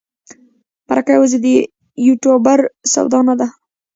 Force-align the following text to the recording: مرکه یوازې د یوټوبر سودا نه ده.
مرکه 0.87 1.11
یوازې 1.15 1.37
د 1.43 1.47
یوټوبر 2.07 2.59
سودا 2.93 3.19
نه 3.27 3.35
ده. 3.39 3.47